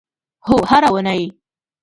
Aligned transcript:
هو، 0.47 0.57
هره 0.71 0.87
اونۍ 0.95 1.23